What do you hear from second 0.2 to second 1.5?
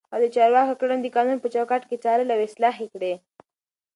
د چارواکو کړنې د قانون په